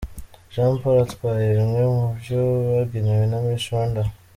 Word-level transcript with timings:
Jean 0.53 0.73
Paul 0.81 0.97
atwaye 1.05 1.47
bimwe 1.57 1.81
mu 1.93 2.05
byo 2.19 2.39
bagenewe 2.73 3.23
na 3.27 3.37
Miss 3.45 3.65
Rwanda. 3.69 4.01